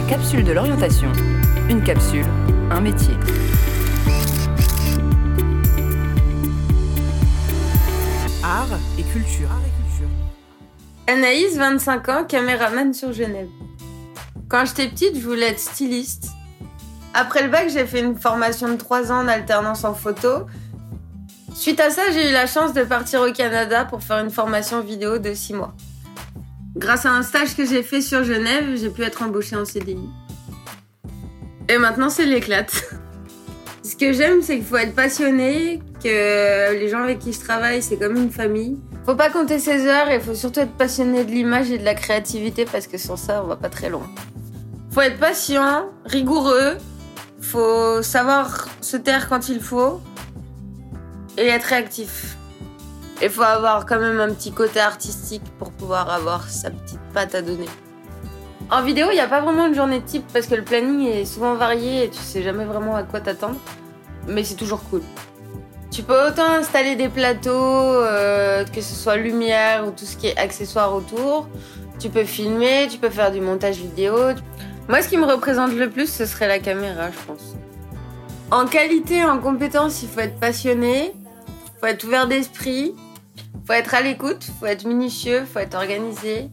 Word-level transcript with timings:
capsules 0.00 0.42
de 0.42 0.52
l'orientation. 0.52 1.12
Une 1.68 1.82
capsule, 1.84 2.24
un 2.70 2.80
métier. 2.80 3.14
Art 8.42 8.68
et 8.98 9.02
culture. 9.02 9.48
Anaïs, 11.06 11.56
25 11.56 12.08
ans, 12.08 12.24
caméraman 12.24 12.94
sur 12.94 13.12
Genève. 13.12 13.48
Quand 14.48 14.64
j'étais 14.64 14.88
petite, 14.88 15.16
je 15.16 15.26
voulais 15.26 15.50
être 15.50 15.58
styliste. 15.58 16.30
Après 17.12 17.42
le 17.42 17.50
bac, 17.50 17.68
j'ai 17.68 17.84
fait 17.84 18.00
une 18.00 18.16
formation 18.16 18.68
de 18.68 18.76
3 18.76 19.12
ans 19.12 19.20
en 19.24 19.28
alternance 19.28 19.84
en 19.84 19.92
photo. 19.92 20.46
Suite 21.54 21.80
à 21.80 21.90
ça, 21.90 22.10
j'ai 22.12 22.30
eu 22.30 22.32
la 22.32 22.46
chance 22.46 22.72
de 22.72 22.82
partir 22.82 23.20
au 23.20 23.30
Canada 23.32 23.84
pour 23.84 24.02
faire 24.02 24.18
une 24.18 24.30
formation 24.30 24.80
vidéo 24.80 25.18
de 25.18 25.34
6 25.34 25.52
mois. 25.52 25.74
Grâce 26.76 27.04
à 27.04 27.12
un 27.12 27.22
stage 27.22 27.54
que 27.54 27.66
j'ai 27.66 27.82
fait 27.82 28.00
sur 28.00 28.24
Genève, 28.24 28.76
j'ai 28.76 28.88
pu 28.88 29.02
être 29.02 29.22
embauchée 29.22 29.56
en 29.56 29.64
CDI. 29.66 30.08
Et 31.68 31.76
maintenant, 31.76 32.08
c'est 32.08 32.24
l'éclate. 32.24 32.84
Ce 33.82 33.94
que 33.94 34.12
j'aime, 34.12 34.40
c'est 34.42 34.56
qu'il 34.56 34.64
faut 34.64 34.76
être 34.76 34.94
passionné, 34.94 35.82
que 36.02 36.72
les 36.72 36.88
gens 36.88 37.02
avec 37.02 37.18
qui 37.18 37.32
je 37.32 37.40
travaille, 37.40 37.82
c'est 37.82 37.96
comme 37.96 38.16
une 38.16 38.30
famille. 38.30 38.78
Faut 39.04 39.14
pas 39.14 39.28
compter 39.28 39.58
ses 39.58 39.86
heures 39.86 40.08
et 40.08 40.18
faut 40.18 40.34
surtout 40.34 40.60
être 40.60 40.72
passionné 40.72 41.24
de 41.24 41.30
l'image 41.30 41.70
et 41.70 41.78
de 41.78 41.84
la 41.84 41.94
créativité 41.94 42.64
parce 42.64 42.86
que 42.86 42.96
sans 42.96 43.16
ça, 43.16 43.42
on 43.44 43.48
va 43.48 43.56
pas 43.56 43.68
très 43.68 43.90
loin. 43.90 44.08
Faut 44.92 45.00
être 45.00 45.18
patient, 45.18 45.90
rigoureux, 46.04 46.78
faut 47.40 48.02
savoir 48.02 48.68
se 48.80 48.96
taire 48.96 49.28
quand 49.28 49.48
il 49.48 49.60
faut 49.60 50.00
et 51.36 51.46
être 51.48 51.64
réactif. 51.64 52.36
Il 53.22 53.30
faut 53.30 53.42
avoir 53.42 53.86
quand 53.86 54.00
même 54.00 54.18
un 54.18 54.34
petit 54.34 54.50
côté 54.50 54.80
artistique 54.80 55.44
pour 55.58 55.70
pouvoir 55.70 56.10
avoir 56.10 56.48
sa 56.48 56.70
petite 56.70 56.98
patte 57.14 57.36
à 57.36 57.42
donner. 57.42 57.68
En 58.68 58.82
vidéo, 58.82 59.08
il 59.10 59.14
n'y 59.14 59.20
a 59.20 59.28
pas 59.28 59.40
vraiment 59.40 59.66
une 59.66 59.74
journée 59.74 60.00
type 60.00 60.24
parce 60.32 60.46
que 60.46 60.56
le 60.56 60.62
planning 60.62 61.06
est 61.06 61.24
souvent 61.24 61.54
varié 61.54 62.04
et 62.04 62.10
tu 62.10 62.18
sais 62.18 62.42
jamais 62.42 62.64
vraiment 62.64 62.96
à 62.96 63.04
quoi 63.04 63.20
t'attendre. 63.20 63.60
Mais 64.26 64.42
c'est 64.42 64.56
toujours 64.56 64.82
cool. 64.90 65.02
Tu 65.92 66.02
peux 66.02 66.26
autant 66.26 66.50
installer 66.50 66.96
des 66.96 67.08
plateaux, 67.08 67.50
euh, 67.52 68.64
que 68.64 68.80
ce 68.80 68.94
soit 68.94 69.16
lumière 69.16 69.86
ou 69.86 69.90
tout 69.90 70.04
ce 70.04 70.16
qui 70.16 70.26
est 70.26 70.36
accessoire 70.36 70.92
autour. 70.94 71.46
Tu 72.00 72.08
peux 72.08 72.24
filmer, 72.24 72.88
tu 72.90 72.98
peux 72.98 73.10
faire 73.10 73.30
du 73.30 73.40
montage 73.40 73.76
vidéo. 73.76 74.16
Moi, 74.88 75.02
ce 75.02 75.08
qui 75.08 75.16
me 75.16 75.26
représente 75.26 75.74
le 75.74 75.88
plus, 75.90 76.12
ce 76.12 76.26
serait 76.26 76.48
la 76.48 76.58
caméra, 76.58 77.10
je 77.10 77.26
pense. 77.26 77.54
En 78.50 78.66
qualité, 78.66 79.22
en 79.22 79.38
compétence, 79.38 80.02
il 80.02 80.08
faut 80.08 80.20
être 80.20 80.40
passionné, 80.40 81.12
il 81.14 81.80
faut 81.80 81.86
être 81.86 82.04
ouvert 82.04 82.26
d'esprit, 82.26 82.94
faut 83.66 83.72
être 83.72 83.94
à 83.94 84.02
l'écoute, 84.02 84.44
faut 84.58 84.66
être 84.66 84.86
minutieux, 84.86 85.44
faut 85.44 85.60
être 85.60 85.74
organisé. 85.74 86.50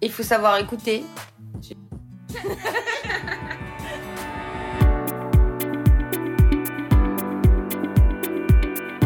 Il 0.00 0.10
faut 0.10 0.22
savoir 0.22 0.58
écouter. 0.58 1.04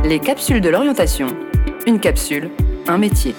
Les 0.04 0.20
capsules 0.20 0.60
de 0.60 0.68
l'orientation. 0.68 1.26
Une 1.86 2.00
capsule, 2.00 2.50
un 2.86 2.98
métier. 2.98 3.34